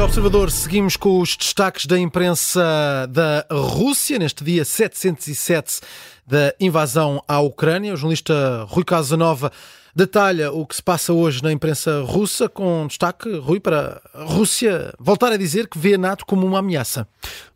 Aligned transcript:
Observador, 0.00 0.50
seguimos 0.50 0.96
com 0.96 1.20
os 1.20 1.36
destaques 1.36 1.84
da 1.84 1.98
imprensa 1.98 3.06
da 3.10 3.44
Rússia, 3.50 4.18
neste 4.18 4.44
dia 4.44 4.64
707 4.64 5.80
da 6.28 6.54
invasão 6.60 7.22
à 7.26 7.40
Ucrânia. 7.40 7.94
O 7.94 7.96
jornalista 7.96 8.66
Rui 8.68 8.84
Casanova 8.84 9.50
detalha 9.98 10.52
o 10.52 10.64
que 10.64 10.76
se 10.76 10.82
passa 10.82 11.12
hoje 11.12 11.42
na 11.42 11.50
imprensa 11.50 12.02
russa, 12.02 12.48
com 12.48 12.86
destaque, 12.86 13.36
Rui, 13.38 13.58
para 13.58 14.00
a 14.14 14.22
Rússia 14.22 14.94
voltar 14.96 15.32
a 15.32 15.36
dizer 15.36 15.66
que 15.66 15.76
vê 15.76 15.94
a 15.94 15.98
NATO 15.98 16.24
como 16.24 16.46
uma 16.46 16.60
ameaça. 16.60 17.06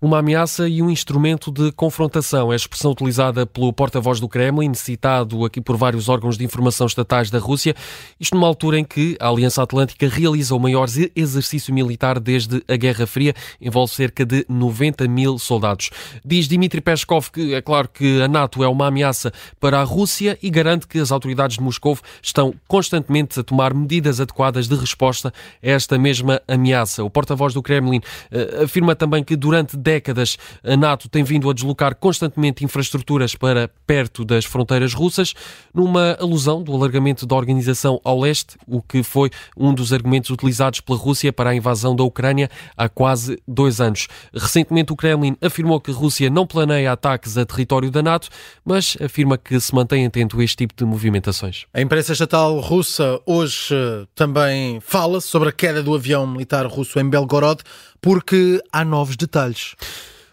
Uma 0.01 0.19
ameaça 0.19 0.69
e 0.69 0.83
um 0.83 0.91
instrumento 0.91 1.53
de 1.53 1.71
confrontação. 1.71 2.51
É 2.51 2.55
a 2.55 2.57
expressão 2.57 2.91
utilizada 2.91 3.47
pelo 3.47 3.73
porta-voz 3.73 4.19
do 4.19 4.29
Kremlin, 4.29 4.75
citado 4.75 5.45
aqui 5.45 5.61
por 5.61 5.77
vários 5.77 6.09
órgãos 6.09 6.37
de 6.37 6.45
informação 6.45 6.89
estatais 6.89 7.31
da 7.31 7.39
Rússia, 7.39 7.77
isto 8.19 8.35
numa 8.35 8.49
altura 8.49 8.77
em 8.77 8.85
que 8.85 9.17
a 9.21 9.29
Aliança 9.29 9.63
Atlântica 9.63 10.09
realiza 10.09 10.53
o 10.55 10.59
maior 10.59 10.89
exercício 11.15 11.73
militar 11.73 12.19
desde 12.19 12.61
a 12.69 12.77
Guerra 12.77 13.07
Fria, 13.07 13.35
envolve 13.61 13.95
cerca 13.95 14.27
de 14.27 14.45
90 14.49 15.07
mil 15.07 15.39
soldados. 15.39 15.91
Diz 16.25 16.49
Dmitry 16.49 16.81
Peskov 16.81 17.31
que 17.31 17.55
é 17.55 17.63
claro 17.63 17.89
que 17.89 18.21
a 18.21 18.27
NATO 18.27 18.62
é 18.63 18.69
uma 18.69 18.87
ameaça 18.87 19.33
para 19.61 19.81
a 19.81 19.85
Rússia 19.85 20.39
e 20.43 20.51
garante 20.51 20.87
que 20.87 20.99
as 20.99 21.11
autoridades 21.13 21.57
de 21.57 21.63
Moscou 21.63 21.99
estão 22.23 22.55
constantemente 22.67 23.41
a 23.41 23.43
tomar 23.43 23.75
medidas 23.75 24.21
adequadas 24.21 24.69
de 24.69 24.75
resposta 24.75 25.33
a 25.63 25.69
esta 25.69 25.99
mesma 25.99 26.41
ameaça. 26.47 27.05
O 27.05 27.11
porta-voz 27.11 27.55
do 27.55 27.63
Kremlin 27.63 27.99
uh, 27.99 28.65
afirma 28.65 28.95
também 28.95 29.23
que 29.25 29.37
durante 29.37 29.77
décadas 29.77 30.37
a 30.63 30.77
NATO 30.77 31.09
tem 31.09 31.25
vindo 31.25 31.49
a 31.51 31.55
deslocar 31.55 31.95
constantemente 31.95 32.65
infraestruturas 32.65 33.35
para 33.35 33.71
perto 33.87 34.25
das 34.25 34.45
fronteiras 34.45 34.95
russas, 34.95 35.35
numa 35.75 36.17
alusão 36.21 36.63
do 36.63 36.75
alargamento 36.75 37.27
da 37.27 37.35
organização 37.35 38.01
ao 38.05 38.19
leste, 38.21 38.57
o 38.67 38.81
que 38.81 39.03
foi 39.03 39.31
um 39.57 39.75
dos 39.75 39.93
argumentos 39.93 40.31
utilizados 40.31 40.81
pela 40.81 40.99
Rússia 40.99 41.33
para 41.33 41.51
a 41.51 41.55
invasão 41.55 41.95
da 41.95 42.05
Ucrânia 42.05 42.51
há 42.77 42.89
quase 42.89 43.41
dois 43.47 43.81
anos. 43.81 44.09
Recentemente, 44.33 44.93
o 44.93 44.97
Kremlin 44.97 45.37
afirmou 45.41 45.81
que 45.81 45.91
a 45.91 45.95
Rússia 45.95 46.31
não 46.31 46.47
planeia 46.47 46.93
ataques 46.93 47.37
a 47.37 47.45
território 47.45 47.91
da 47.91 48.03
NATO, 48.03 48.29
mas 48.65 48.97
afirma 49.03 49.37
que 49.37 49.59
se 49.61 49.75
mantém 49.75 50.07
atento 50.07 50.41
a 50.41 50.45
este 50.45 50.57
tipo 50.57 50.75
de 50.77 50.85
movimentações. 50.85 51.67
A 51.73 51.81
imprensa 51.81 52.13
estatal 52.13 52.59
russa 52.61 53.21
hoje 53.27 53.75
eh, 53.75 54.07
também 54.15 54.81
fala 54.81 55.21
sobre 55.21 55.49
a 55.49 55.53
queda 55.53 55.83
do 55.83 55.95
avião 55.95 56.27
militar 56.27 56.67
russo 56.67 56.99
em 56.99 57.09
Belgorod, 57.09 57.63
porque 58.01 58.61
há 58.73 58.85
novos 58.85 59.17
detalhes. 59.17 59.75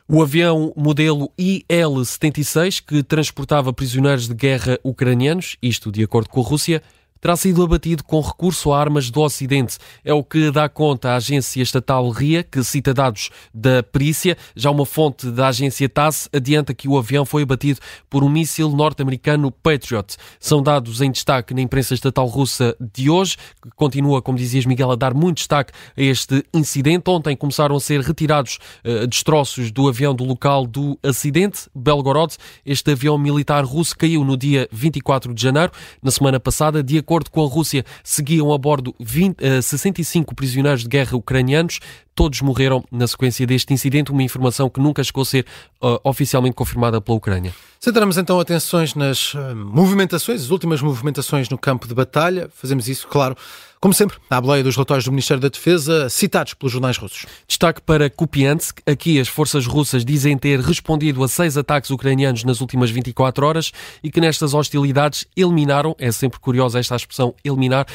O 0.07 0.23
avião 0.23 0.73
modelo 0.75 1.31
IL-76, 1.37 2.81
que 2.85 3.03
transportava 3.03 3.71
prisioneiros 3.71 4.27
de 4.27 4.33
guerra 4.33 4.79
ucranianos, 4.83 5.55
isto 5.61 5.91
de 5.91 6.03
acordo 6.03 6.29
com 6.29 6.41
a 6.41 6.43
Rússia, 6.43 6.81
terá 7.21 7.35
sido 7.35 7.63
abatido 7.63 8.03
com 8.03 8.19
recurso 8.21 8.71
a 8.71 8.79
armas 8.79 9.09
do 9.09 9.21
Ocidente. 9.21 9.77
É 10.03 10.13
o 10.13 10.23
que 10.23 10.51
dá 10.51 10.69
conta 10.69 11.11
a 11.11 11.15
agência 11.15 11.61
estatal 11.61 12.09
RIA, 12.09 12.43
que 12.43 12.63
cita 12.63 12.93
dados 12.93 13.29
da 13.53 13.83
perícia. 13.83 14.37
Já 14.55 14.71
uma 14.71 14.85
fonte 14.85 15.29
da 15.31 15.47
agência 15.47 15.87
TASS 15.89 16.29
adianta 16.33 16.73
que 16.73 16.87
o 16.87 16.97
avião 16.97 17.25
foi 17.25 17.43
abatido 17.43 17.79
por 18.09 18.23
um 18.23 18.29
míssil 18.29 18.69
norte-americano 18.69 19.51
Patriot. 19.51 20.15
São 20.39 20.61
dados 20.61 21.01
em 21.01 21.11
destaque 21.11 21.53
na 21.53 21.61
imprensa 21.61 21.93
estatal 21.93 22.25
russa 22.27 22.75
de 22.93 23.09
hoje, 23.09 23.37
que 23.61 23.69
continua, 23.75 24.21
como 24.21 24.37
dizias 24.37 24.65
Miguel, 24.65 24.91
a 24.91 24.95
dar 24.95 25.13
muito 25.13 25.37
destaque 25.37 25.73
a 25.97 26.01
este 26.01 26.43
incidente. 26.53 27.09
Ontem 27.09 27.35
começaram 27.35 27.75
a 27.75 27.79
ser 27.79 28.01
retirados 28.01 28.59
uh, 28.85 29.07
destroços 29.07 29.71
do 29.71 29.87
avião 29.87 30.13
do 30.15 30.23
local 30.23 30.65
do 30.65 30.97
acidente, 31.03 31.69
Belgorod. 31.75 32.35
Este 32.65 32.91
avião 32.91 33.17
militar 33.17 33.63
russo 33.65 33.97
caiu 33.97 34.23
no 34.23 34.37
dia 34.37 34.67
24 34.71 35.33
de 35.33 35.41
janeiro. 35.41 35.71
Na 36.01 36.11
semana 36.11 36.39
passada, 36.39 36.83
dia 36.83 37.03
acordo 37.09 37.31
com 37.31 37.43
a 37.43 37.47
Rússia, 37.47 37.83
seguiam 38.03 38.53
a 38.53 38.57
bordo 38.57 38.93
20, 38.99 39.43
uh, 39.43 39.61
65 39.63 40.35
prisioneiros 40.35 40.83
de 40.83 40.87
guerra 40.87 41.17
ucranianos. 41.17 41.79
Todos 42.13 42.39
morreram 42.41 42.83
na 42.91 43.07
sequência 43.07 43.47
deste 43.47 43.73
incidente, 43.73 44.11
uma 44.11 44.21
informação 44.21 44.69
que 44.69 44.79
nunca 44.79 45.03
chegou 45.03 45.23
a 45.23 45.25
ser 45.25 45.45
uh, 45.81 45.99
oficialmente 46.03 46.55
confirmada 46.55 47.01
pela 47.01 47.17
Ucrânia. 47.17 47.51
Centramos 47.81 48.17
então 48.17 48.37
atenções 48.41 48.93
nas 48.93 49.33
uh, 49.33 49.55
movimentações, 49.55 50.41
as 50.41 50.49
últimas 50.49 50.81
movimentações 50.81 51.47
no 51.47 51.57
campo 51.57 51.87
de 51.87 51.93
batalha. 51.93 52.49
Fazemos 52.53 52.89
isso, 52.89 53.07
claro, 53.07 53.37
como 53.81 53.93
sempre, 53.93 54.17
à 54.29 54.41
boleia 54.41 54.61
dos 54.61 54.75
relatórios 54.75 55.05
do 55.05 55.11
Ministério 55.11 55.39
da 55.39 55.47
Defesa, 55.47 56.09
citados 56.09 56.53
pelos 56.53 56.73
jornais 56.73 56.97
russos. 56.97 57.25
Destaque 57.47 57.79
para 57.79 58.09
Kupiansk. 58.09 58.81
Aqui 58.85 59.17
as 59.21 59.29
forças 59.29 59.65
russas 59.65 60.03
dizem 60.03 60.37
ter 60.37 60.59
respondido 60.59 61.23
a 61.23 61.29
seis 61.29 61.55
ataques 61.55 61.89
ucranianos 61.89 62.43
nas 62.43 62.59
últimas 62.59 62.91
24 62.91 63.45
horas 63.45 63.71
e 64.03 64.11
que 64.11 64.19
nestas 64.19 64.53
hostilidades 64.53 65.25
eliminaram, 65.33 65.95
é 65.97 66.11
sempre 66.11 66.41
curiosa 66.41 66.77
esta 66.77 66.97
expressão, 66.97 67.33
eliminar 67.41 67.87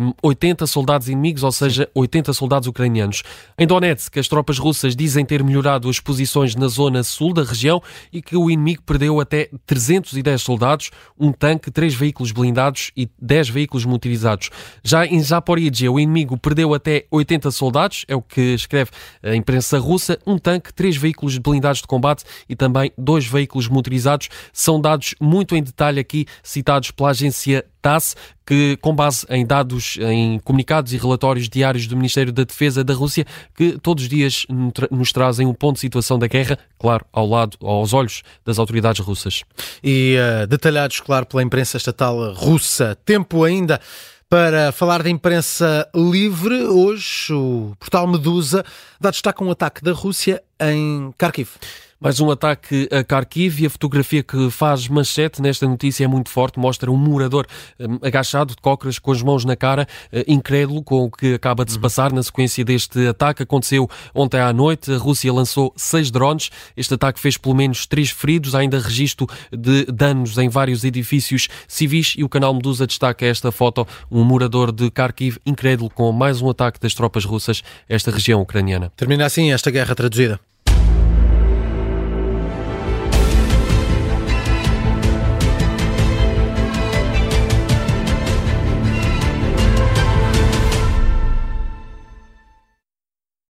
um, 0.00 0.14
80 0.22 0.66
soldados 0.66 1.06
inimigos, 1.06 1.42
ou 1.42 1.52
seja, 1.52 1.86
80 1.94 2.32
soldados 2.32 2.66
ucranianos. 2.66 3.22
Em 3.58 3.66
Donetsk, 3.66 4.18
as 4.18 4.28
tropas 4.28 4.58
russas 4.58 4.96
dizem 4.96 5.22
ter 5.22 5.44
melhorado 5.44 5.90
as 5.90 6.00
posições 6.00 6.56
na 6.56 6.68
zona 6.68 7.02
sul 7.02 7.34
da 7.34 7.44
região 7.44 7.82
e 8.10 8.22
que 8.22 8.38
o 8.38 8.50
inimigo 8.50 8.82
perdeu 8.84 9.20
até 9.26 9.50
310 9.66 10.40
soldados, 10.40 10.90
um 11.18 11.32
tanque, 11.32 11.70
três 11.70 11.94
veículos 11.94 12.30
blindados 12.30 12.92
e 12.96 13.10
10 13.20 13.48
veículos 13.48 13.84
motorizados. 13.84 14.50
Já 14.82 15.04
em 15.04 15.20
Zaporizhia, 15.20 15.90
o 15.90 15.98
inimigo 15.98 16.38
perdeu 16.38 16.72
até 16.72 17.04
80 17.10 17.50
soldados, 17.50 18.04
é 18.08 18.14
o 18.14 18.22
que 18.22 18.54
escreve 18.54 18.90
a 19.22 19.34
imprensa 19.34 19.78
russa, 19.78 20.18
um 20.26 20.38
tanque, 20.38 20.72
três 20.72 20.96
veículos 20.96 21.36
blindados 21.38 21.80
de 21.80 21.86
combate 21.86 22.24
e 22.48 22.54
também 22.54 22.92
dois 22.96 23.26
veículos 23.26 23.68
motorizados. 23.68 24.28
São 24.52 24.80
dados 24.80 25.14
muito 25.20 25.54
em 25.56 25.62
detalhe 25.62 25.98
aqui 25.98 26.26
citados 26.42 26.90
pela 26.92 27.10
agência 27.10 27.64
TASS, 27.86 28.16
que, 28.44 28.76
com 28.78 28.92
base 28.92 29.24
em 29.30 29.46
dados, 29.46 29.96
em 30.00 30.40
comunicados 30.40 30.92
e 30.92 30.96
relatórios 30.96 31.48
diários 31.48 31.86
do 31.86 31.96
Ministério 31.96 32.32
da 32.32 32.42
Defesa 32.42 32.82
da 32.82 32.92
Rússia, 32.92 33.24
que 33.54 33.78
todos 33.78 34.02
os 34.02 34.08
dias 34.10 34.44
nos 34.90 35.12
trazem 35.12 35.46
um 35.46 35.54
ponto 35.54 35.74
de 35.74 35.82
situação 35.82 36.18
da 36.18 36.26
guerra, 36.26 36.58
claro, 36.80 37.06
ao 37.12 37.28
lado, 37.28 37.56
aos 37.62 37.92
olhos 37.92 38.24
das 38.44 38.58
autoridades 38.58 39.00
russas. 39.00 39.44
E 39.84 40.16
uh, 40.18 40.48
detalhados, 40.48 40.98
claro, 40.98 41.26
pela 41.26 41.44
imprensa 41.44 41.76
estatal 41.76 42.34
russa. 42.34 42.98
Tempo 43.04 43.44
ainda 43.44 43.80
para 44.28 44.72
falar 44.72 45.04
da 45.04 45.08
imprensa 45.08 45.88
livre, 45.94 46.64
hoje 46.64 47.32
o 47.32 47.72
portal 47.78 48.08
Medusa 48.08 48.64
dá 49.00 49.12
destaque 49.12 49.40
a 49.44 49.46
um 49.46 49.50
ataque 49.52 49.84
da 49.84 49.92
Rússia 49.92 50.42
em 50.60 51.14
Kharkiv. 51.16 51.50
Mais 51.98 52.20
um 52.20 52.30
ataque 52.30 52.86
a 52.92 53.02
Kharkiv 53.02 53.62
e 53.62 53.66
a 53.66 53.70
fotografia 53.70 54.22
que 54.22 54.50
faz 54.50 54.86
manchete 54.86 55.40
nesta 55.40 55.66
notícia 55.66 56.04
é 56.04 56.06
muito 56.06 56.28
forte. 56.28 56.58
Mostra 56.58 56.90
um 56.90 56.96
morador 56.96 57.46
um, 57.80 57.98
agachado 58.06 58.54
de 58.54 58.60
cócoras 58.60 58.98
com 58.98 59.12
as 59.12 59.22
mãos 59.22 59.46
na 59.46 59.56
cara, 59.56 59.88
uh, 60.12 60.22
incrédulo 60.28 60.82
com 60.82 61.04
o 61.04 61.10
que 61.10 61.32
acaba 61.32 61.64
de 61.64 61.72
se 61.72 61.78
passar 61.78 62.12
na 62.12 62.22
sequência 62.22 62.62
deste 62.62 63.08
ataque. 63.08 63.44
Aconteceu 63.44 63.88
ontem 64.14 64.38
à 64.38 64.52
noite. 64.52 64.92
A 64.92 64.98
Rússia 64.98 65.32
lançou 65.32 65.72
seis 65.74 66.10
drones. 66.10 66.50
Este 66.76 66.92
ataque 66.92 67.18
fez 67.18 67.38
pelo 67.38 67.54
menos 67.54 67.86
três 67.86 68.10
feridos. 68.10 68.54
Há 68.54 68.58
ainda 68.58 68.78
registro 68.78 69.26
de 69.50 69.86
danos 69.86 70.36
em 70.36 70.50
vários 70.50 70.84
edifícios 70.84 71.48
civis 71.66 72.14
e 72.18 72.22
o 72.22 72.28
canal 72.28 72.52
Medusa 72.52 72.86
destaca 72.86 73.24
esta 73.24 73.50
foto. 73.50 73.88
Um 74.10 74.22
morador 74.22 74.70
de 74.70 74.90
Kharkiv 74.90 75.38
incrédulo 75.46 75.88
com 75.88 76.12
mais 76.12 76.42
um 76.42 76.50
ataque 76.50 76.78
das 76.78 76.92
tropas 76.92 77.24
russas 77.24 77.62
a 77.88 77.94
esta 77.94 78.10
região 78.10 78.42
ucraniana. 78.42 78.92
Termina 78.94 79.24
assim 79.24 79.50
esta 79.50 79.70
guerra 79.70 79.94
traduzida. 79.94 80.38